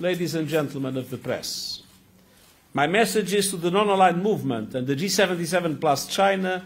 ladies 0.00 0.34
and 0.34 0.48
gentlemen 0.48 0.96
of 0.96 1.10
the 1.10 1.18
press, 1.18 1.82
my 2.72 2.86
message 2.86 3.34
is 3.34 3.50
to 3.50 3.58
the 3.58 3.70
non-aligned 3.70 4.22
movement 4.22 4.74
and 4.74 4.86
the 4.86 4.96
G77 4.96 5.78
plus 5.78 6.06
China 6.06 6.64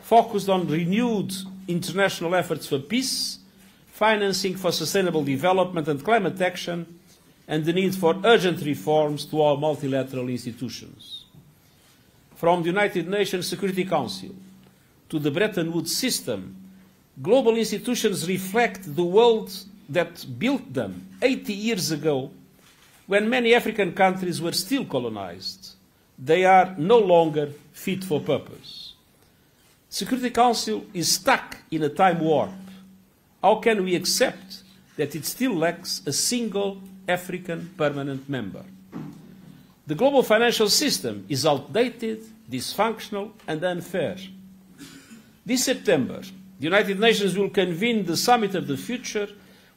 focused 0.00 0.48
on 0.48 0.66
renewed 0.66 1.32
international 1.68 2.34
efforts 2.34 2.66
for 2.66 2.80
peace, 2.80 3.38
financing 3.92 4.56
for 4.56 4.72
sustainable 4.72 5.22
development 5.22 5.86
and 5.86 6.04
climate 6.04 6.40
action, 6.40 6.98
and 7.46 7.64
the 7.64 7.72
need 7.72 7.94
for 7.94 8.20
urgent 8.24 8.60
reforms 8.64 9.26
to 9.26 9.40
our 9.40 9.56
multilateral 9.56 10.28
institutions. 10.28 11.26
From 12.34 12.62
the 12.62 12.68
United 12.68 13.08
Nations 13.08 13.46
Security 13.46 13.84
Council 13.84 14.34
to 15.08 15.20
the 15.20 15.30
Bretton 15.30 15.72
Woods 15.72 15.94
system, 15.94 16.56
global 17.22 17.56
institutions 17.56 18.26
reflect 18.26 18.96
the 18.96 19.04
world 19.04 19.52
that 19.88 20.26
built 20.36 20.72
them 20.72 21.06
80 21.22 21.52
years 21.52 21.92
ago 21.92 22.32
when 23.12 23.28
many 23.28 23.54
African 23.54 23.92
countries 23.92 24.40
were 24.40 24.52
still 24.52 24.86
colonized. 24.86 25.72
They 26.18 26.46
are 26.46 26.74
no 26.78 26.98
longer 26.98 27.50
fit 27.70 28.02
for 28.04 28.22
purpose. 28.22 28.94
Security 29.90 30.30
Council 30.30 30.86
is 30.94 31.12
stuck 31.12 31.58
in 31.70 31.82
a 31.82 31.90
time 31.90 32.20
warp. 32.20 32.48
How 33.42 33.56
can 33.56 33.84
we 33.84 33.94
accept 33.96 34.62
that 34.96 35.14
it 35.14 35.26
still 35.26 35.54
lacks 35.54 36.00
a 36.06 36.12
single 36.14 36.80
African 37.06 37.74
permanent 37.76 38.30
member? 38.30 38.64
The 39.86 39.94
global 39.94 40.22
financial 40.22 40.70
system 40.70 41.26
is 41.28 41.44
outdated, 41.44 42.24
dysfunctional, 42.50 43.32
and 43.46 43.62
unfair. 43.62 44.16
This 45.44 45.66
September, 45.66 46.22
the 46.22 46.64
United 46.64 46.98
Nations 46.98 47.36
will 47.36 47.50
convene 47.50 48.06
the 48.06 48.16
Summit 48.16 48.54
of 48.54 48.66
the 48.66 48.78
Future 48.78 49.28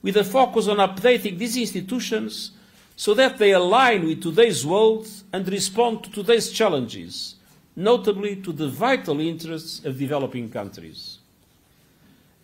with 0.01 0.15
a 0.15 0.23
focus 0.23 0.69
on 0.69 0.77
updating 0.77 1.37
these 1.37 1.57
institutions 1.57 2.51
so 2.95 3.13
that 3.13 3.37
they 3.37 3.51
align 3.51 4.05
with 4.05 4.23
today's 4.23 4.65
world 4.65 5.07
and 5.33 5.47
respond 5.49 6.03
to 6.03 6.11
today's 6.11 6.49
challenges, 6.51 7.35
notably 7.75 8.37
to 8.37 8.53
the 8.53 8.67
vital 8.67 9.19
interests 9.19 9.83
of 9.83 9.99
developing 9.99 10.49
countries. 10.49 11.19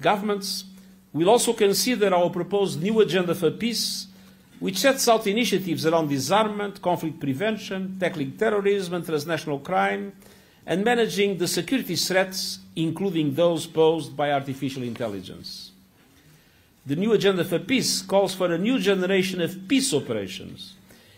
Governments 0.01 0.65
will 1.13 1.29
also 1.29 1.53
consider 1.53 2.13
our 2.13 2.29
proposed 2.29 2.81
new 2.81 2.99
agenda 2.99 3.33
for 3.35 3.51
peace, 3.51 4.07
which 4.59 4.77
sets 4.77 5.07
out 5.07 5.25
initiatives 5.25 5.85
around 5.85 6.09
disarmament, 6.09 6.81
conflict 6.81 7.19
prevention, 7.19 7.97
tackling 7.99 8.37
terrorism 8.37 8.95
and 8.95 9.05
transnational 9.05 9.59
crime, 9.59 10.13
and 10.65 10.83
managing 10.83 11.37
the 11.37 11.47
security 11.47 11.95
threats, 11.95 12.59
including 12.75 13.33
those 13.33 13.65
posed 13.65 14.15
by 14.15 14.31
artificial 14.31 14.83
intelligence. 14.83 15.70
The 16.83 16.95
new 16.95 17.13
agenda 17.13 17.45
for 17.45 17.59
peace 17.59 18.01
calls 18.01 18.33
for 18.33 18.51
a 18.51 18.57
new 18.57 18.79
generation 18.79 19.39
of 19.39 19.67
peace 19.67 19.93
operations, 19.93 20.73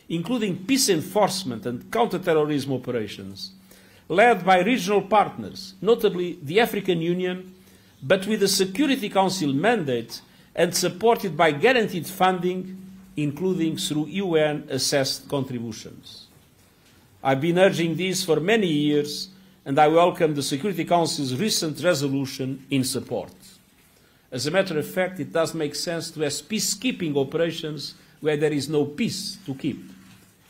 including 0.09 0.65
peace 0.65 0.89
enforcement 0.89 1.65
and 1.65 1.89
counterterrorism 1.89 2.73
operations, 2.73 3.51
led 4.09 4.45
by 4.45 4.59
regional 4.59 5.01
partners, 5.01 5.75
notably 5.81 6.37
the 6.43 6.59
African 6.59 6.99
Union, 6.99 7.55
but 8.01 8.27
with 8.27 8.43
a 8.43 8.47
Security 8.49 9.07
Council 9.07 9.53
mandate 9.53 10.19
and 10.53 10.75
supported 10.75 11.37
by 11.37 11.51
guaranteed 11.51 12.07
funding, 12.07 12.77
including 13.15 13.77
through 13.77 14.07
UN 14.07 14.67
assessed 14.69 15.29
contributions. 15.29 16.27
I've 17.23 17.39
been 17.39 17.57
urging 17.57 17.95
this 17.95 18.21
for 18.21 18.41
many 18.41 18.67
years, 18.67 19.29
and 19.65 19.79
I 19.79 19.87
welcome 19.87 20.35
the 20.35 20.43
Security 20.43 20.83
Council's 20.83 21.33
recent 21.35 21.81
resolution 21.81 22.65
in 22.69 22.83
support. 22.83 23.31
As 24.33 24.47
a 24.47 24.51
matter 24.51 24.79
of 24.79 24.87
fact, 24.87 25.19
it 25.19 25.31
does 25.31 25.53
make 25.53 25.75
sense 25.75 26.09
to 26.09 26.21
have 26.21 26.31
peacekeeping 26.31 27.15
operations 27.15 27.93
where 28.19 28.35
there 28.35 28.51
is 28.51 28.67
no 28.67 28.83
peace 28.83 29.37
to 29.45 29.53
keep. 29.53 29.79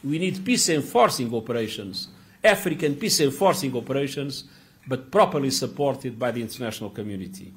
We 0.01 0.19
need 0.19 0.45
peace 0.45 0.69
enforcing 0.69 1.35
operations, 1.35 2.07
African 2.41 2.95
peace 2.95 3.19
enforcing 3.19 3.75
operations, 3.75 4.45
but 4.87 5.11
properly 5.11 5.51
supported 5.51 6.17
by 6.17 6.31
the 6.31 6.41
international 6.41 6.91
community. 6.91 7.51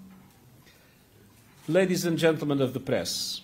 Ladies 1.69 2.05
and 2.05 2.19
gentlemen 2.19 2.61
of 2.61 2.75
the 2.75 2.81
press, 2.81 3.43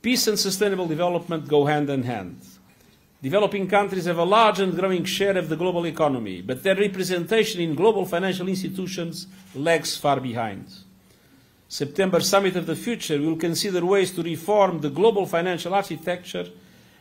peace 0.00 0.28
and 0.28 0.38
sustainable 0.38 0.86
development 0.86 1.48
go 1.48 1.66
hand 1.66 1.90
in 1.90 2.04
hand. 2.04 2.40
Developing 3.20 3.66
countries 3.66 4.04
have 4.04 4.18
a 4.18 4.24
large 4.24 4.60
and 4.60 4.76
growing 4.76 5.02
share 5.02 5.36
of 5.36 5.48
the 5.48 5.56
global 5.56 5.84
economy, 5.84 6.42
but 6.42 6.62
their 6.62 6.76
representation 6.76 7.60
in 7.60 7.74
global 7.74 8.06
financial 8.06 8.46
institutions 8.46 9.26
lags 9.56 9.96
far 9.96 10.20
behind. 10.20 10.64
September 11.68 12.20
Summit 12.20 12.56
of 12.56 12.66
the 12.66 12.74
Future 12.74 13.20
will 13.20 13.36
consider 13.36 13.84
ways 13.84 14.10
to 14.12 14.22
reform 14.22 14.80
the 14.80 14.88
global 14.88 15.26
financial 15.26 15.74
architecture 15.74 16.46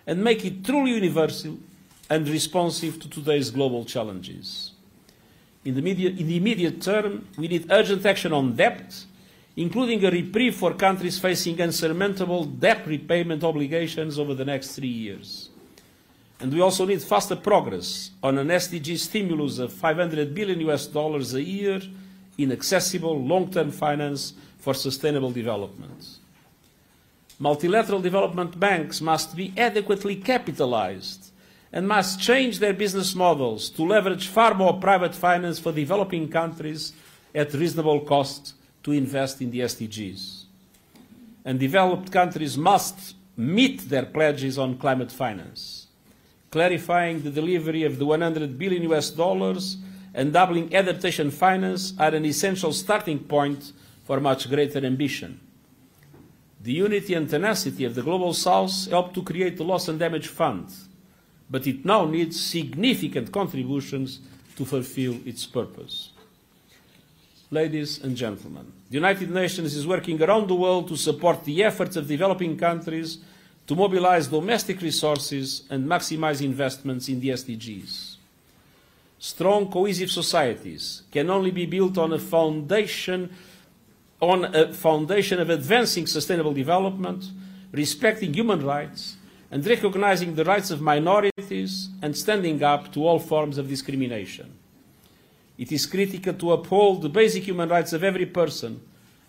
and 0.05 0.21
make 0.21 0.43
it 0.43 0.63
truly 0.65 0.91
universal 0.91 1.57
and 2.09 2.27
responsive 2.27 2.99
to 2.99 3.09
today's 3.09 3.49
global 3.49 3.85
challenges. 3.85 4.71
In 5.63 5.75
the, 5.75 5.81
media, 5.81 6.09
in 6.09 6.27
the 6.27 6.37
immediate 6.37 6.81
term, 6.81 7.27
we 7.37 7.47
need 7.47 7.71
urgent 7.71 8.05
action 8.05 8.33
on 8.33 8.55
debt, 8.55 9.05
including 9.55 10.03
a 10.03 10.11
reprieve 10.11 10.55
for 10.55 10.73
countries 10.73 11.17
facing 11.17 11.61
unsurmountable 11.61 12.45
debt 12.45 12.85
repayment 12.85 13.43
obligations 13.43 14.19
over 14.19 14.33
the 14.33 14.45
next 14.45 14.75
three 14.75 14.87
years. 14.87 15.49
And 16.39 16.53
we 16.53 16.61
also 16.61 16.85
need 16.85 17.01
faster 17.01 17.35
progress 17.35 18.11
on 18.21 18.37
an 18.37 18.49
SDG 18.49 18.97
stimulus 18.97 19.59
of 19.59 19.73
500 19.73 20.35
billion 20.35 20.59
US 20.69 20.87
dollars 20.87 21.33
a 21.33 21.41
year 21.41 21.81
in 22.37 22.51
accessible 22.51 23.19
long-term 23.21 23.71
finance 23.71 24.33
for 24.59 24.73
sustainable 24.73 25.31
development. 25.31 26.17
Multilateral 27.39 28.01
development 28.01 28.59
banks 28.59 28.99
must 29.01 29.35
be 29.35 29.53
adequately 29.57 30.15
capitalized 30.15 31.31
and 31.71 31.87
must 31.87 32.19
change 32.19 32.59
their 32.59 32.73
business 32.73 33.13
models 33.13 33.69
to 33.69 33.83
leverage 33.83 34.27
far 34.27 34.53
more 34.53 34.79
private 34.79 35.13
finance 35.13 35.59
for 35.59 35.71
developing 35.71 36.29
countries 36.29 36.93
at 37.35 37.53
reasonable 37.53 37.99
cost 38.01 38.53
to 38.83 38.91
invest 38.91 39.41
in 39.41 39.51
the 39.51 39.59
SDGs. 39.59 40.43
And 41.45 41.59
developed 41.59 42.11
countries 42.11 42.57
must 42.57 43.15
meet 43.35 43.89
their 43.89 44.05
pledges 44.05 44.57
on 44.57 44.77
climate 44.77 45.11
finance, 45.11 45.87
clarifying 46.49 47.21
the 47.21 47.29
delivery 47.29 47.83
of 47.83 47.99
the 47.99 48.05
100 48.05 48.57
billion 48.57 48.83
US 48.91 49.11
dollars 49.11 49.77
and 50.13 50.33
doubling 50.33 50.73
adaptation 50.75 51.31
finance 51.31 51.93
are 51.99 52.13
an 52.13 52.25
essential 52.25 52.73
starting 52.73 53.19
point 53.19 53.71
for 54.03 54.19
much 54.19 54.49
greater 54.49 54.85
ambition. 54.85 55.39
The 56.61 56.73
unity 56.73 57.13
and 57.13 57.29
tenacity 57.29 57.85
of 57.85 57.95
the 57.95 58.01
Global 58.01 58.33
South 58.33 58.89
helped 58.89 59.13
to 59.15 59.23
create 59.23 59.57
the 59.57 59.63
Loss 59.63 59.87
and 59.89 59.99
Damage 59.99 60.27
Fund, 60.27 60.69
but 61.49 61.67
it 61.67 61.85
now 61.85 62.05
needs 62.05 62.39
significant 62.39 63.31
contributions 63.31 64.19
to 64.55 64.65
fulfill 64.65 65.17
its 65.25 65.45
purpose. 65.45 66.11
Ladies 67.49 68.03
and 68.03 68.17
gentlemen, 68.17 68.73
the 68.89 68.95
United 68.95 69.29
Nations 69.29 69.73
is 69.73 69.87
working 69.87 70.21
around 70.21 70.49
the 70.49 70.55
world 70.55 70.89
to 70.89 70.97
support 70.97 71.45
the 71.45 71.63
efforts 71.63 71.95
of 71.95 72.07
developing 72.07 72.57
countries 72.57 73.19
to 73.67 73.75
mobilize 73.75 74.27
domestic 74.27 74.81
resources 74.81 75.63
and 75.69 75.85
maximize 75.85 76.41
investments 76.41 77.07
in 77.07 77.21
the 77.21 77.29
SDGs. 77.29 78.16
Strong, 79.19 79.71
cohesive 79.71 80.11
societies 80.11 81.03
can 81.11 81.29
only 81.29 81.51
be 81.51 81.65
built 81.65 81.97
on 81.97 82.13
a 82.13 82.19
foundation 82.19 83.29
on 84.19 84.45
a 84.55 84.73
foundation 84.73 85.39
of 85.39 85.49
advancing 85.49 86.07
sustainable 86.07 86.53
development, 86.53 87.25
respecting 87.71 88.33
human 88.33 88.65
rights, 88.65 89.15
and 89.51 89.65
recognizing 89.65 90.35
the 90.35 90.43
rights 90.43 90.71
of 90.71 90.81
minorities 90.81 91.89
and 92.01 92.17
standing 92.17 92.61
up 92.63 92.91
to 92.91 93.05
all 93.05 93.19
forms 93.19 93.57
of 93.57 93.69
discrimination. 93.69 94.51
It 95.57 95.71
is 95.71 95.85
critical 95.85 96.33
to 96.33 96.51
uphold 96.51 97.01
the 97.01 97.09
basic 97.09 97.43
human 97.43 97.69
rights 97.69 97.93
of 97.93 98.03
every 98.03 98.25
person, 98.25 98.81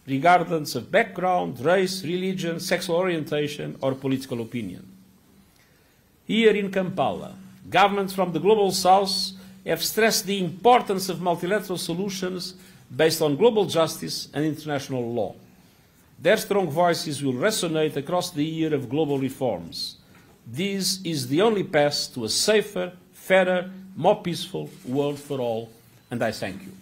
regardless 0.07 0.75
of 0.75 0.91
background, 0.91 1.61
race, 1.61 2.03
religion, 2.03 2.59
sexual 2.59 2.97
orientation, 2.97 3.77
or 3.81 3.95
political 3.95 4.41
opinion. 4.41 4.87
Here 6.25 6.55
in 6.55 6.71
Kampala, 6.71 7.37
governments 7.69 8.15
from 8.15 8.33
the 8.33 8.41
Global 8.41 8.73
South 8.73 9.33
have 9.69 9.85
stressed 9.85 10.27
the 10.27 10.43
importance 10.43 11.09
of 11.09 11.21
multilateral 11.21 11.79
solutions 11.79 12.55
based 12.95 13.21
on 13.21 13.37
global 13.37 13.67
justice 13.67 14.29
and 14.33 14.45
international 14.45 15.13
law. 15.13 15.35
Their 16.21 16.37
strong 16.37 16.69
voices 16.71 17.23
will 17.23 17.35
resonate 17.35 17.97
across 17.97 18.31
the 18.31 18.45
year 18.45 18.75
of 18.75 18.89
global 18.89 19.19
reforms. 19.19 19.97
This 20.47 21.01
is 21.05 21.29
the 21.29 21.43
only 21.43 21.63
path 21.63 22.13
to 22.15 22.25
a 22.25 22.29
safer, 22.29 22.93
fairer, 23.13 23.71
more 23.95 24.23
peaceful 24.23 24.71
world 24.87 25.19
for 25.19 25.39
all, 25.39 25.71
and 26.11 26.23
I 26.23 26.33
thank 26.33 26.63
you. 26.63 26.73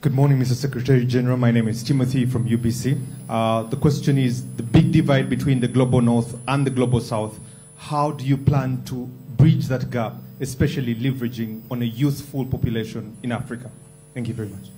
Good 0.00 0.14
morning, 0.14 0.38
Mr. 0.38 0.54
Secretary 0.54 1.04
General. 1.04 1.36
My 1.36 1.50
name 1.50 1.68
is 1.68 1.82
Timothy 1.82 2.24
from 2.24 2.48
UBC. 2.48 2.98
Uh, 3.28 3.64
the 3.64 3.76
question 3.76 4.16
is 4.16 4.42
the 4.56 4.62
big 4.62 4.92
divide 4.92 5.28
between 5.28 5.60
the 5.60 5.68
global 5.68 6.00
north 6.00 6.38
and 6.48 6.66
the 6.66 6.70
global 6.70 7.00
south. 7.00 7.38
How 7.76 8.12
do 8.12 8.24
you 8.24 8.38
plan 8.38 8.82
to 8.84 9.06
bridge 9.36 9.66
that 9.66 9.90
gap, 9.90 10.14
especially 10.40 10.94
leveraging 10.94 11.62
on 11.70 11.82
a 11.82 11.84
youthful 11.84 12.44
population 12.46 13.16
in 13.22 13.32
Africa? 13.32 13.70
Thank 14.14 14.28
you 14.28 14.34
very 14.34 14.48
much. 14.48 14.70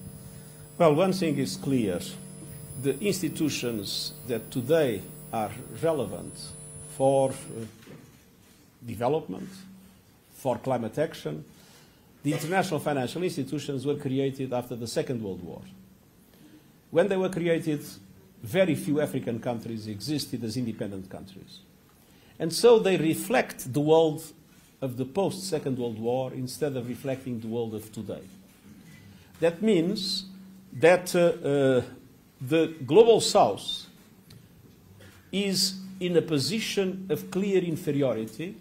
Well, 0.77 0.95
one 0.95 1.13
thing 1.13 1.39
is 1.39 1.57
clear. 1.57 2.01
The 2.83 2.99
institutions 3.01 4.13
that 4.27 4.51
today 4.51 5.03
are 5.33 5.51
relevant 5.83 6.35
for 6.97 7.31
uh, 7.31 7.65
development, 8.85 9.49
for 10.35 10.59
climate 10.59 10.99
action. 10.99 11.45
The 12.23 12.33
international 12.33 12.81
financial 12.81 13.23
institutions 13.23 13.87
were 13.87 13.97
created 13.97 14.53
after 14.53 14.77
the 14.77 14.87
Second 14.87 15.23
World 15.23 15.43
War. 15.43 15.63
When 16.91 17.09
they 17.09 17.17
were 17.17 17.29
created, 17.29 17.85
very 18.43 18.75
few 18.75 19.01
African 19.01 19.41
countries 19.41 19.87
existed 19.87 20.43
as 20.45 20.57
independent 20.57 21.09
countries. 21.09 21.61
And 22.39 22.53
so 22.53 22.79
they 22.79 22.97
reflect 22.97 23.73
the 23.73 23.81
world 23.81 24.25
of 24.83 24.99
the 24.99 25.05
post 25.07 25.49
Second 25.49 25.79
World 25.79 25.99
War 25.99 26.33
instead 26.35 26.77
of 26.77 26.89
reflecting 26.89 27.41
the 27.41 27.47
world 27.47 27.75
of 27.75 27.91
today. 27.93 28.23
That 29.41 29.63
means 29.63 30.27
that 30.75 31.15
uh, 31.15 31.19
uh, 31.19 31.83
the 32.41 32.75
global 32.85 33.21
south 33.21 33.87
is 35.31 35.77
in 36.01 36.17
a 36.17 36.23
position 36.23 37.07
of 37.09 37.31
clear 37.31 37.63
inferiority 37.63 38.57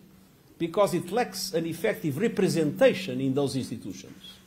because 0.58 0.94
it 0.94 1.12
lacks 1.12 1.54
an 1.54 1.66
effective 1.66 2.18
representation 2.18 3.20
in 3.20 3.34
those 3.34 3.56
institutions 3.56 4.38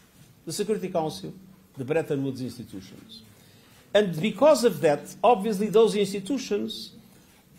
the 0.44 0.52
Security 0.52 0.88
Council, 0.88 1.32
the 1.76 1.84
Bretton 1.84 2.22
Woods 2.22 2.42
institutions. 2.42 3.22
And 3.92 4.20
because 4.20 4.64
of 4.64 4.80
that, 4.80 5.14
obviously, 5.22 5.68
those 5.68 5.94
institutions 5.96 6.92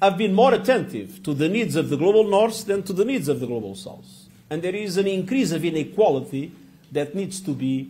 have 0.02 0.18
been 0.18 0.34
more 0.34 0.54
attentive 0.54 1.24
to 1.24 1.34
the 1.34 1.50
needs 1.50 1.76
of 1.76 1.90
the 1.90 1.98
global 1.98 2.26
north 2.26 2.66
than 2.66 2.84
to 2.84 2.94
the 2.94 3.06
needs 3.06 3.28
of 3.28 3.40
the 3.40 3.48
global 3.48 3.76
south. 3.76 4.28
And 4.50 4.62
there 4.62 4.76
is 4.76 4.98
an 4.98 5.08
increase 5.08 5.52
of 5.52 5.66
inequality 5.66 6.52
that 6.92 7.16
needs 7.16 7.40
to 7.42 7.52
be 7.52 7.90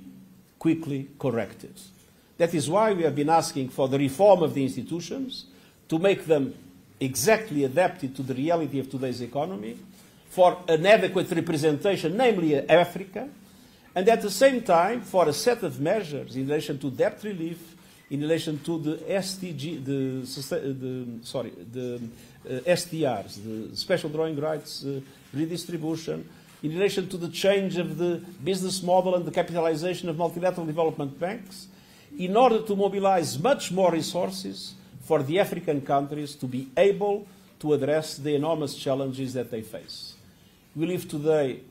quickly 0.59 1.09
corrected. 1.19 1.73
That 2.37 2.53
is 2.53 2.69
why 2.69 2.93
we 2.93 3.03
have 3.03 3.15
been 3.15 3.29
asking 3.29 3.69
for 3.69 3.87
the 3.87 3.97
reform 3.97 4.43
of 4.43 4.53
the 4.53 4.63
institutions 4.63 5.45
to 5.89 5.99
make 5.99 6.25
them 6.25 6.53
exactly 6.99 7.63
adapted 7.63 8.15
to 8.15 8.23
the 8.23 8.33
reality 8.33 8.79
of 8.79 8.89
today's 8.89 9.21
economy, 9.21 9.77
for 10.29 10.57
an 10.67 10.85
adequate 10.85 11.29
representation, 11.31 12.17
namely 12.17 12.57
Africa, 12.69 13.29
and 13.93 14.09
at 14.09 14.21
the 14.21 14.31
same 14.31 14.61
time 14.61 15.01
for 15.01 15.29
a 15.29 15.33
set 15.33 15.63
of 15.63 15.79
measures 15.79 16.35
in 16.35 16.47
relation 16.47 16.77
to 16.79 16.91
debt 16.91 17.19
relief, 17.23 17.74
in 18.09 18.21
relation 18.21 18.59
to 18.59 18.79
the 18.79 18.95
SDG, 18.97 19.83
the, 19.83 20.21
the 20.71 21.25
sorry, 21.25 21.51
the 21.71 21.95
uh, 21.95 22.49
SDRs, 22.61 23.43
the 23.43 23.75
special 23.75 24.09
drawing 24.09 24.39
rights 24.39 24.85
uh, 24.85 24.99
redistribution, 25.33 26.27
in 26.61 26.71
relation 26.71 27.07
to 27.09 27.17
the 27.17 27.29
change 27.29 27.77
of 27.77 27.97
the 27.97 28.21
business 28.43 28.81
model 28.81 29.15
and 29.15 29.25
the 29.25 29.31
capitalization 29.31 30.09
of 30.09 30.17
multilateral 30.17 30.65
development 30.65 31.19
banks, 31.19 31.67
in 32.17 32.35
order 32.37 32.61
to 32.61 32.75
mobilize 32.75 33.39
much 33.39 33.71
more 33.71 33.91
resources 33.91 34.73
for 35.03 35.21
the 35.21 35.39
African 35.39 35.81
countries 35.81 36.35
to 36.35 36.45
be 36.45 36.69
able 36.77 37.27
to 37.59 37.73
address 37.73 38.17
the 38.17 38.35
enormous 38.35 38.75
challenges 38.75 39.33
that 39.33 39.51
they 39.51 39.61
face. 39.61 40.13
We 40.75 40.85
live 40.85 41.07
today 41.09 41.61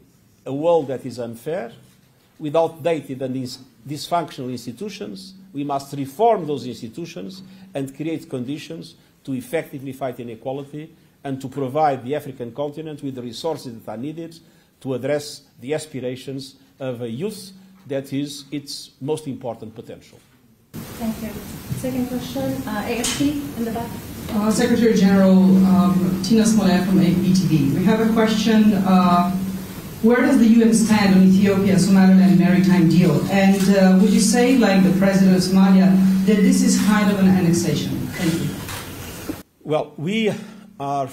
a 0.46 0.52
world 0.52 0.88
that 0.88 1.04
is 1.06 1.18
unfair, 1.18 1.72
with 2.38 2.56
outdated 2.56 3.22
and 3.22 3.34
dysfunctional 3.86 4.50
institutions. 4.50 5.34
We 5.54 5.64
must 5.64 5.94
reform 5.94 6.46
those 6.46 6.66
institutions 6.66 7.42
and 7.72 7.94
create 7.96 8.28
conditions 8.28 8.96
to 9.24 9.32
effectively 9.32 9.92
fight 9.92 10.20
inequality 10.20 10.94
and 11.22 11.40
to 11.40 11.48
provide 11.48 12.04
the 12.04 12.14
African 12.14 12.52
continent 12.52 13.02
with 13.02 13.14
the 13.14 13.22
resources 13.22 13.72
that 13.72 13.90
are 13.90 13.96
needed 13.96 14.38
to 14.80 14.94
address 14.94 15.42
the 15.60 15.72
aspirations 15.72 16.56
of 16.78 17.00
a 17.00 17.08
youth 17.08 17.52
that 17.86 18.12
is 18.12 18.44
its 18.50 18.90
most 19.00 19.26
important 19.26 19.74
potential. 19.74 20.18
Thank 20.72 21.22
you. 21.22 21.30
Second 21.78 22.08
question, 22.08 22.52
uh, 22.66 22.82
AFP 22.82 23.56
in 23.58 23.64
the 23.64 23.70
back. 23.70 23.90
Uh, 24.30 24.50
Secretary 24.50 24.94
General 24.94 25.38
um, 25.66 26.20
Tina 26.24 26.44
Smollett 26.44 26.84
from 26.86 26.98
APTV. 26.98 27.74
We 27.74 27.84
have 27.84 28.00
a 28.00 28.12
question. 28.12 28.74
Uh, 28.74 29.33
where 30.04 30.20
does 30.20 30.38
the 30.38 30.46
UN 30.46 30.74
stand 30.74 31.14
on 31.14 31.22
Ethiopia 31.22 31.78
Somaliland 31.78 32.38
maritime 32.38 32.90
deal? 32.90 33.18
And 33.30 33.56
uh, 33.74 33.98
would 34.00 34.10
you 34.10 34.20
say, 34.20 34.58
like 34.58 34.82
the 34.82 34.92
president 34.98 35.34
of 35.34 35.42
Somalia, 35.42 35.88
that 36.26 36.36
this 36.36 36.60
is 36.62 36.78
kind 36.84 37.10
of 37.10 37.18
an 37.20 37.28
annexation? 37.28 37.90
Thank 38.12 38.34
you. 38.42 39.34
Well, 39.62 39.94
we 39.96 40.30
are 40.78 41.08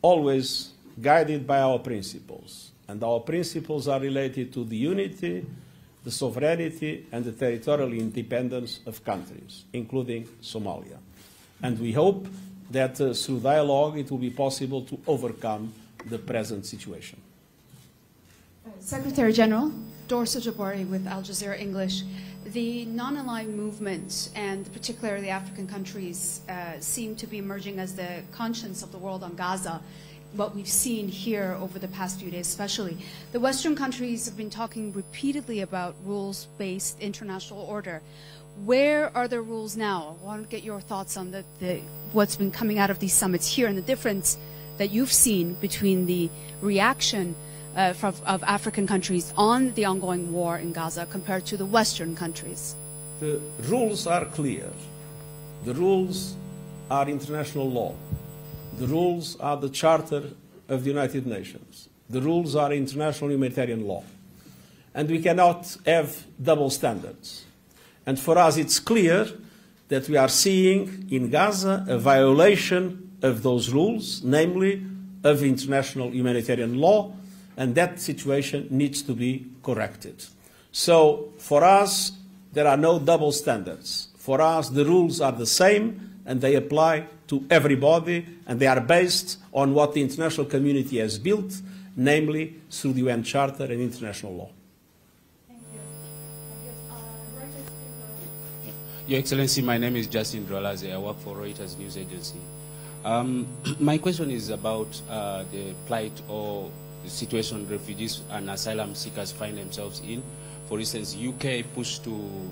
always 0.00 0.72
guided 0.98 1.46
by 1.46 1.60
our 1.60 1.78
principles, 1.78 2.70
and 2.88 3.04
our 3.04 3.20
principles 3.20 3.86
are 3.86 4.00
related 4.00 4.50
to 4.54 4.64
the 4.64 4.76
unity, 4.76 5.44
the 6.02 6.10
sovereignty 6.10 7.04
and 7.12 7.22
the 7.22 7.32
territorial 7.32 7.92
independence 7.92 8.80
of 8.86 9.04
countries, 9.04 9.64
including 9.74 10.24
Somalia. 10.40 10.96
And 11.62 11.78
we 11.78 11.92
hope 11.92 12.26
that 12.70 12.98
uh, 12.98 13.12
through 13.12 13.40
dialogue 13.40 13.98
it 13.98 14.10
will 14.10 14.18
be 14.18 14.30
possible 14.30 14.80
to 14.82 14.98
overcome 15.06 15.74
the 16.06 16.18
present 16.18 16.64
situation. 16.64 17.20
Secretary 18.80 19.32
General, 19.32 19.72
Dorsa 20.08 20.40
Jabbari 20.40 20.88
with 20.88 21.06
Al 21.06 21.22
Jazeera 21.22 21.58
English. 21.60 22.02
The 22.46 22.84
non-aligned 22.84 23.56
movement, 23.56 24.30
and 24.36 24.72
particularly 24.72 25.22
the 25.22 25.30
African 25.30 25.66
countries, 25.66 26.40
uh, 26.48 26.78
seem 26.78 27.16
to 27.16 27.26
be 27.26 27.38
emerging 27.38 27.80
as 27.80 27.96
the 27.96 28.22
conscience 28.32 28.82
of 28.82 28.92
the 28.92 28.98
world 28.98 29.24
on 29.24 29.34
Gaza 29.34 29.80
what 30.34 30.54
we've 30.54 30.68
seen 30.68 31.08
here 31.08 31.56
over 31.60 31.78
the 31.78 31.88
past 31.88 32.20
few 32.20 32.30
days, 32.30 32.46
especially. 32.46 32.98
The 33.32 33.40
Western 33.40 33.74
countries 33.74 34.26
have 34.26 34.36
been 34.36 34.50
talking 34.50 34.92
repeatedly 34.92 35.60
about 35.60 35.94
rules 36.04 36.46
based 36.58 37.00
international 37.00 37.62
order. 37.62 38.02
Where 38.64 39.16
are 39.16 39.28
the 39.28 39.40
rules 39.40 39.76
now? 39.76 40.16
I 40.22 40.24
want 40.24 40.42
to 40.44 40.48
get 40.48 40.62
your 40.62 40.80
thoughts 40.80 41.16
on 41.16 41.30
the, 41.30 41.44
the, 41.58 41.80
what's 42.12 42.36
been 42.36 42.50
coming 42.50 42.78
out 42.78 42.90
of 42.90 43.00
these 43.00 43.12
summits 43.12 43.46
here 43.46 43.66
and 43.66 43.76
the 43.76 43.82
difference 43.82 44.38
that 44.78 44.90
you've 44.90 45.12
seen 45.12 45.54
between 45.54 46.06
the 46.06 46.30
reaction 46.60 47.34
uh, 47.76 47.92
from, 47.92 48.14
of 48.26 48.42
African 48.42 48.86
countries 48.86 49.32
on 49.36 49.72
the 49.74 49.84
ongoing 49.84 50.32
war 50.32 50.58
in 50.58 50.72
Gaza 50.72 51.06
compared 51.06 51.46
to 51.46 51.56
the 51.56 51.66
Western 51.66 52.16
countries. 52.16 52.74
The 53.20 53.40
rules 53.68 54.06
are 54.06 54.24
clear. 54.24 54.68
The 55.64 55.74
rules 55.74 56.34
are 56.90 57.08
international 57.08 57.70
law. 57.70 57.94
The 58.78 58.86
rules 58.86 59.36
are 59.40 59.56
the 59.56 59.68
Charter 59.68 60.30
of 60.68 60.84
the 60.84 60.90
United 60.90 61.26
Nations. 61.26 61.88
The 62.08 62.20
rules 62.20 62.56
are 62.56 62.72
international 62.72 63.30
humanitarian 63.30 63.86
law. 63.86 64.04
And 64.94 65.08
we 65.10 65.20
cannot 65.20 65.76
have 65.84 66.24
double 66.42 66.70
standards. 66.70 67.44
And 68.06 68.18
for 68.18 68.38
us, 68.38 68.56
it's 68.56 68.78
clear 68.78 69.26
that 69.88 70.08
we 70.08 70.16
are 70.16 70.28
seeing 70.28 71.06
in 71.10 71.30
Gaza 71.30 71.84
a 71.88 71.98
violation 71.98 73.16
of 73.22 73.42
those 73.42 73.70
rules, 73.70 74.22
namely 74.22 74.84
of 75.24 75.42
international 75.42 76.10
humanitarian 76.10 76.78
law, 76.78 77.12
and 77.56 77.74
that 77.74 78.00
situation 78.00 78.68
needs 78.70 79.02
to 79.02 79.14
be 79.14 79.46
corrected. 79.62 80.24
So, 80.72 81.32
for 81.38 81.64
us, 81.64 82.12
there 82.52 82.66
are 82.66 82.76
no 82.76 82.98
double 82.98 83.32
standards. 83.32 84.08
For 84.16 84.40
us, 84.40 84.68
the 84.68 84.84
rules 84.84 85.20
are 85.20 85.32
the 85.32 85.46
same 85.46 86.20
and 86.26 86.40
they 86.40 86.56
apply 86.56 87.06
to 87.28 87.44
everybody, 87.50 88.26
and 88.46 88.60
they 88.60 88.66
are 88.66 88.80
based 88.80 89.38
on 89.52 89.74
what 89.74 89.94
the 89.94 90.02
international 90.02 90.46
community 90.46 90.98
has 90.98 91.18
built, 91.18 91.60
namely 91.96 92.54
through 92.70 92.92
the 92.92 93.00
UN 93.00 93.22
Charter 93.22 93.64
and 93.64 93.80
international 93.80 94.34
law. 94.34 94.50
Thank 95.48 95.60
you. 95.72 95.80
Your 99.06 99.20
Excellency, 99.20 99.62
my 99.62 99.78
name 99.78 99.96
is 99.96 100.08
Justin 100.08 100.44
Dralaze. 100.46 100.92
I 100.92 100.98
work 100.98 101.18
for 101.20 101.36
Reuters 101.36 101.78
News 101.78 101.96
Agency. 101.96 102.40
Um, 103.04 103.46
my 103.78 103.98
question 103.98 104.30
is 104.30 104.50
about 104.50 105.00
uh, 105.08 105.44
the 105.52 105.74
plight 105.86 106.20
or 106.28 106.70
situation 107.06 107.68
refugees 107.68 108.22
and 108.30 108.50
asylum 108.50 108.94
seekers 108.94 109.32
find 109.32 109.56
themselves 109.58 110.00
in. 110.00 110.22
For 110.68 110.78
instance, 110.78 111.16
UK 111.16 111.64
pushed 111.74 112.04
to, 112.04 112.50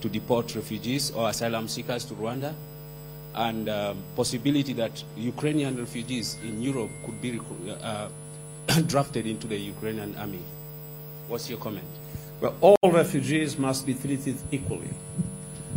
to 0.00 0.08
deport 0.08 0.54
refugees 0.54 1.10
or 1.10 1.28
asylum 1.28 1.68
seekers 1.68 2.04
to 2.06 2.14
Rwanda 2.14 2.54
and 3.34 3.68
um, 3.68 4.02
possibility 4.16 4.72
that 4.74 5.02
Ukrainian 5.16 5.76
refugees 5.76 6.36
in 6.42 6.62
Europe 6.62 6.90
could 7.04 7.20
be 7.20 7.40
uh, 7.82 8.08
drafted 8.86 9.26
into 9.26 9.46
the 9.46 9.56
Ukrainian 9.56 10.14
army. 10.16 10.42
What's 11.28 11.48
your 11.48 11.58
comment? 11.58 11.86
Well, 12.40 12.54
all 12.60 12.90
refugees 12.90 13.58
must 13.58 13.84
be 13.86 13.94
treated 13.94 14.36
equally, 14.50 14.90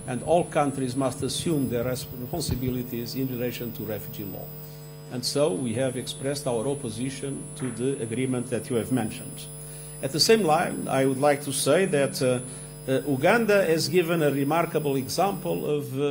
and 0.07 0.21
all 0.23 0.43
countries 0.43 0.95
must 0.95 1.23
assume 1.23 1.69
their 1.69 1.83
responsibilities 1.83 3.15
in 3.15 3.27
relation 3.27 3.71
to 3.73 3.83
refugee 3.83 4.25
law. 4.25 4.45
And 5.11 5.25
so 5.25 5.51
we 5.51 5.73
have 5.73 5.97
expressed 5.97 6.47
our 6.47 6.67
opposition 6.67 7.43
to 7.57 7.69
the 7.71 8.01
agreement 8.01 8.49
that 8.49 8.69
you 8.69 8.77
have 8.77 8.91
mentioned. 8.91 9.45
At 10.01 10.11
the 10.13 10.19
same 10.19 10.43
time, 10.43 10.87
I 10.87 11.05
would 11.05 11.19
like 11.19 11.43
to 11.43 11.51
say 11.51 11.85
that 11.85 12.21
uh, 12.21 12.39
uh, 12.87 13.01
Uganda 13.07 13.63
has 13.65 13.89
given 13.89 14.23
a 14.23 14.31
remarkable 14.31 14.95
example 14.95 15.65
of 15.65 15.99
uh, 15.99 16.05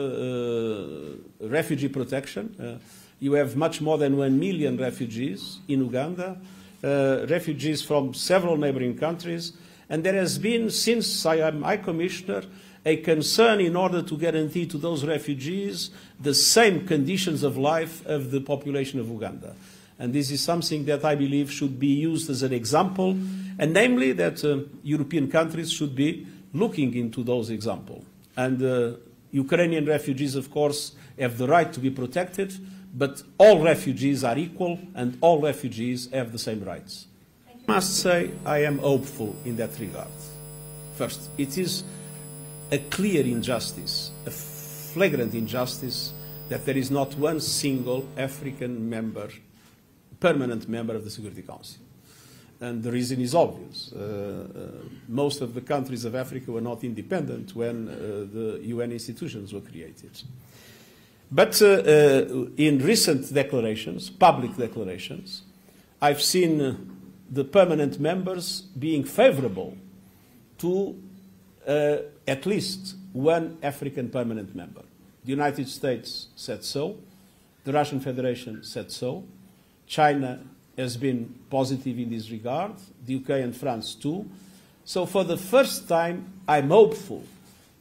uh, 1.45 1.49
refugee 1.49 1.88
protection. 1.88 2.54
Uh, 2.61 2.78
you 3.19 3.33
have 3.33 3.57
much 3.57 3.80
more 3.80 3.99
than 3.99 4.16
one 4.16 4.38
million 4.38 4.76
refugees 4.76 5.59
in 5.66 5.80
Uganda, 5.80 6.37
uh, 6.85 7.26
refugees 7.28 7.83
from 7.83 8.14
several 8.14 8.57
neighboring 8.57 8.97
countries, 8.97 9.52
and 9.88 10.04
there 10.04 10.14
has 10.14 10.38
been, 10.38 10.71
since 10.71 11.26
I 11.26 11.37
am 11.37 11.62
High 11.62 11.78
Commissioner, 11.78 12.42
a 12.85 12.97
concern 12.97 13.61
in 13.61 13.77
order 13.77 14.03
to 14.03 14.17
guarantee 14.17 14.67
to 14.67 14.79
those 14.79 15.05
refugees 15.05 15.91
the 16.19 16.35
same 16.35 16.87
conditions 16.87 17.43
of 17.43 17.57
life 17.57 18.05
of 18.07 18.31
the 18.31 18.41
population 18.41 18.99
of 18.99 19.09
Uganda. 19.09 19.55
And 19.99 20.15
this 20.15 20.31
is 20.31 20.41
something 20.41 20.87
that 20.87 21.05
I 21.05 21.15
believe 21.15 21.53
should 21.53 21.79
be 21.79 21.89
used 21.89 22.31
as 22.31 22.43
an 22.43 22.55
example, 22.55 23.11
and 23.59 23.75
namely 23.75 24.13
that 24.13 24.43
uh, 24.43 24.61
European 24.83 25.31
countries 25.31 25.71
should 25.71 25.95
be 25.95 26.27
looking 26.55 26.95
into 26.95 27.23
those 27.23 27.51
examples. 27.51 28.05
And 28.37 28.63
uh, 28.63 28.97
Ukrainian 29.31 29.85
refugees, 29.85 30.35
of 30.35 30.51
course, 30.51 30.93
have 31.19 31.37
the 31.37 31.47
right 31.47 31.71
to 31.73 31.81
be 31.81 31.91
protected, 31.91 32.55
but 32.95 33.23
all 33.37 33.63
refugees 33.63 34.25
are 34.25 34.39
equal 34.39 34.79
and 34.95 35.19
all 35.21 35.41
refugees 35.41 36.09
have 36.13 36.33
the 36.33 36.39
same 36.39 36.65
rights. 36.65 37.07
I 37.47 37.73
must 37.73 37.99
say 37.99 38.31
I 38.45 38.65
am 38.65 38.79
hopeful 38.79 39.37
in 39.45 39.57
that 39.57 39.79
regard. 39.79 40.09
First, 40.97 41.29
it 41.39 41.59
is 41.59 41.85
a 42.73 42.79
clear 42.79 43.25
injustice, 43.25 44.11
a 44.27 44.31
flagrant 44.31 45.35
injustice, 45.35 46.12
that 46.49 46.65
there 46.67 46.77
is 46.77 46.91
not 46.91 47.17
one 47.17 47.41
single 47.41 48.09
African 48.17 48.89
member, 48.89 49.29
permanent 50.19 50.69
member 50.69 50.95
of 50.95 51.05
the 51.05 51.11
Security 51.11 51.43
Council. 51.43 51.81
And 52.61 52.83
the 52.83 52.93
reason 52.93 53.21
is 53.21 53.35
obvious. 53.35 53.93
Uh, 53.93 53.99
uh, 54.55 54.89
most 55.09 55.41
of 55.41 55.55
the 55.55 55.62
countries 55.62 56.05
of 56.05 56.15
Africa 56.15 56.53
were 56.53 56.61
not 56.61 56.85
independent 56.85 57.57
when 57.57 57.89
uh, 57.89 57.93
the 58.33 58.61
UN 58.65 58.93
institutions 58.93 59.53
were 59.53 59.62
created. 59.62 60.23
But 61.33 61.62
uh, 61.62 61.67
uh, 61.67 62.47
in 62.57 62.79
recent 62.79 63.33
declarations, 63.33 64.11
public 64.11 64.57
declarations, 64.57 65.43
I've 66.03 66.21
seen 66.21 66.61
uh, 66.61 66.77
the 67.31 67.45
permanent 67.45 68.00
members 68.00 68.62
being 68.79 69.05
favorable 69.05 69.77
to 70.59 71.00
uh, 71.67 71.97
at 72.27 72.47
least 72.47 72.95
one 73.12 73.59
African 73.62 74.09
permanent 74.09 74.55
member. 74.55 74.83
The 75.25 75.31
United 75.31 75.69
States 75.69 76.29
said 76.37 76.65
so, 76.65 76.97
the 77.65 77.73
Russian 77.73 78.00
Federation 78.00 78.65
said 78.65 78.91
so, 78.91 79.25
China 79.87 80.41
has 80.79 80.97
been 80.97 81.35
positive 81.50 81.99
in 81.99 82.11
this 82.11 82.31
regard, 82.31 82.73
the 83.05 83.17
UK 83.17 83.31
and 83.31 83.55
France 83.55 83.95
too. 83.95 84.29
So 84.85 85.05
for 85.05 85.25
the 85.25 85.37
first 85.37 85.89
time, 85.89 86.33
I'm 86.49 86.69
hopeful 86.69 87.25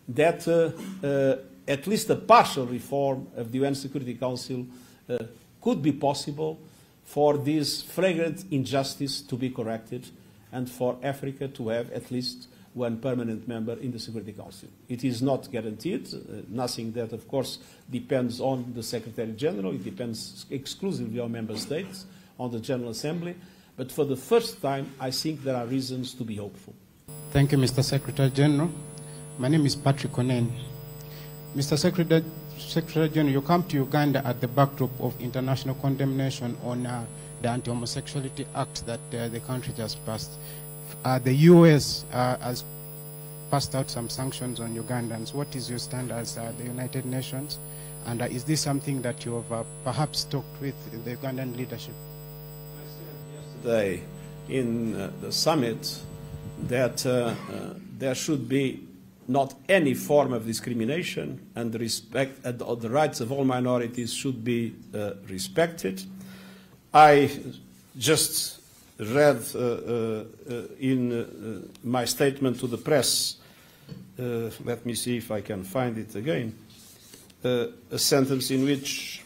that 0.09 0.47
uh, 0.47 1.05
uh, 1.05 1.37
at 1.67 1.87
least 1.87 2.09
a 2.09 2.15
partial 2.15 2.65
reform 2.65 3.27
of 3.35 3.51
the 3.51 3.59
UN 3.59 3.75
Security 3.75 4.15
Council 4.15 4.65
uh, 5.07 5.19
could 5.61 5.81
be 5.81 5.91
possible 5.91 6.59
for 7.05 7.37
this 7.37 7.81
flagrant 7.81 8.45
injustice 8.51 9.21
to 9.21 9.35
be 9.35 9.49
corrected 9.49 10.07
and 10.51 10.69
for 10.69 10.97
Africa 11.03 11.47
to 11.47 11.69
have 11.69 11.91
at 11.91 12.11
least 12.11 12.47
one 12.73 12.97
permanent 12.97 13.47
member 13.47 13.73
in 13.73 13.91
the 13.91 13.99
Security 13.99 14.31
Council. 14.31 14.69
It 14.87 15.03
is 15.03 15.21
not 15.21 15.51
guaranteed, 15.51 16.07
uh, 16.13 16.41
nothing 16.49 16.91
that, 16.93 17.13
of 17.13 17.27
course, 17.27 17.59
depends 17.89 18.39
on 18.39 18.73
the 18.75 18.83
Secretary 18.83 19.31
General, 19.33 19.73
it 19.73 19.83
depends 19.83 20.45
exclusively 20.49 21.19
on 21.19 21.31
member 21.31 21.57
states, 21.57 22.05
on 22.39 22.51
the 22.51 22.59
General 22.59 22.91
Assembly, 22.91 23.35
but 23.75 23.91
for 23.91 24.05
the 24.05 24.15
first 24.15 24.61
time, 24.61 24.93
I 24.99 25.11
think 25.11 25.43
there 25.43 25.55
are 25.55 25.65
reasons 25.65 26.13
to 26.15 26.23
be 26.23 26.35
hopeful. 26.35 26.73
Thank 27.31 27.51
you, 27.51 27.57
Mr. 27.57 27.83
Secretary 27.83 28.29
General. 28.29 28.69
My 29.37 29.47
name 29.47 29.65
is 29.65 29.75
Patrick 29.75 30.13
Onen. 30.13 30.51
Mr. 31.55 31.77
Secretary, 31.77 32.23
Secretary 32.57 33.09
General, 33.09 33.33
you 33.33 33.41
come 33.41 33.63
to 33.63 33.77
Uganda 33.77 34.25
at 34.25 34.41
the 34.41 34.47
backdrop 34.47 34.91
of 34.99 35.19
international 35.21 35.75
condemnation 35.75 36.57
on 36.63 36.85
uh, 36.85 37.05
the 37.41 37.49
Anti-Homosexuality 37.49 38.45
Act 38.53 38.85
that 38.85 38.99
uh, 39.13 39.27
the 39.29 39.39
country 39.39 39.73
just 39.75 40.05
passed. 40.05 40.31
Uh, 41.03 41.19
the 41.19 41.33
U.S. 41.33 42.05
Uh, 42.11 42.37
has 42.37 42.63
passed 43.51 43.75
out 43.75 43.89
some 43.89 44.09
sanctions 44.09 44.59
on 44.59 44.75
Ugandans. 44.75 45.33
What 45.33 45.55
is 45.55 45.69
your 45.69 45.79
stand 45.79 46.11
as 46.11 46.37
uh, 46.37 46.51
the 46.57 46.63
United 46.63 47.05
Nations? 47.05 47.57
And 48.05 48.21
uh, 48.21 48.25
is 48.25 48.43
this 48.43 48.61
something 48.61 49.01
that 49.01 49.25
you 49.25 49.43
have 49.49 49.65
perhaps 49.83 50.23
talked 50.23 50.61
with 50.61 50.75
the 51.05 51.15
Ugandan 51.15 51.55
leadership? 51.55 51.93
Yesterday 53.33 54.01
in 54.47 54.93
the 55.21 55.31
summit 55.31 55.99
that 56.67 57.03
there 57.99 58.15
should 58.15 58.47
be 58.47 58.87
not 59.29 59.53
any 59.69 59.93
form 59.93 60.33
of 60.33 60.45
discrimination 60.45 61.39
and 61.55 61.71
the 61.71 61.77
respect 61.77 62.43
uh, 62.43 62.51
the 62.51 62.89
rights 62.89 63.21
of 63.21 63.31
all 63.31 63.45
minorities 63.45 64.11
should 64.11 64.43
be 64.43 64.73
uh, 64.95 65.11
respected. 65.27 66.01
I 66.93 67.29
just 67.95 68.58
read 68.99 69.41
uh, 69.55 69.59
uh, 69.59 70.23
uh 70.49 70.61
in 70.79 71.69
my 71.83 72.05
statement 72.05 72.59
to 72.59 72.67
the 72.67 72.77
press, 72.77 73.37
let 74.17 74.85
me 74.85 74.93
see 74.93 75.17
if 75.17 75.31
I 75.31 75.41
can 75.41 75.63
find 75.63 75.97
it 75.97 76.15
again, 76.15 76.53
a 77.43 77.97
sentence 77.97 78.51
in 78.51 78.65
which 78.65 79.23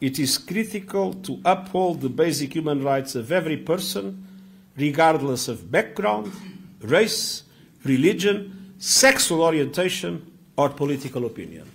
it 0.00 0.18
is 0.18 0.36
critical 0.36 1.14
to 1.14 1.40
uphold 1.44 2.00
the 2.00 2.08
basic 2.08 2.54
human 2.54 2.82
rights 2.82 3.14
of 3.14 3.32
every 3.32 3.56
person, 3.56 4.26
regardless 4.76 5.48
of 5.48 5.70
background, 5.70 6.32
race, 6.80 7.44
religion, 7.84 8.74
sexual 8.78 9.42
orientation 9.42 10.38
or 10.56 10.68
political 10.68 11.24
opinion. 11.24 11.70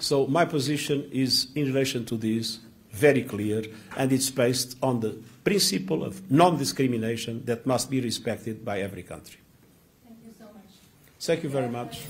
So 0.00 0.26
my 0.26 0.46
position 0.46 1.08
is 1.12 1.48
in 1.54 1.66
relation 1.66 2.04
to 2.06 2.16
this 2.16 2.58
very 2.90 3.22
clear 3.22 3.62
and 3.96 4.10
it's 4.12 4.30
based 4.30 4.76
on 4.82 5.00
the 5.00 5.16
principle 5.44 6.04
of 6.04 6.30
non-discrimination 6.30 7.44
that 7.46 7.66
must 7.66 7.90
be 7.90 8.00
respected 8.00 8.64
by 8.64 8.80
every 8.80 9.02
country. 9.02 9.40
Thank 10.04 10.18
you 10.24 10.32
so 10.38 10.44
much. 10.44 10.72
Thank 11.18 11.42
you 11.42 11.48
very 11.50 11.68
much. 11.68 12.00